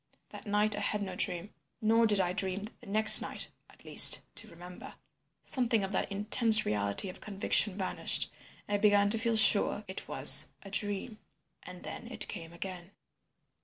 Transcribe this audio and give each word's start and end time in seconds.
That 0.29 0.47
night 0.47 0.75
I 0.75 0.79
had 0.79 1.03
no 1.03 1.15
dream. 1.15 1.53
Nor 1.79 2.07
did 2.07 2.19
I 2.19 2.33
dream 2.33 2.63
the 2.79 2.87
next 2.87 3.21
night, 3.21 3.49
at 3.69 3.85
least, 3.85 4.23
to 4.37 4.47
remember. 4.49 4.95
"Something 5.43 5.83
of 5.83 5.91
that 5.91 6.11
intense 6.11 6.65
reality 6.65 7.07
of 7.07 7.21
conviction 7.21 7.77
vanished. 7.77 8.31
I 8.67 8.77
began 8.79 9.11
to 9.11 9.19
feel 9.19 9.37
sure 9.37 9.85
it 9.87 10.07
was 10.07 10.47
a 10.63 10.71
dream. 10.71 11.19
And 11.61 11.83
then 11.83 12.07
it 12.11 12.27
came 12.27 12.51
again. 12.51 12.93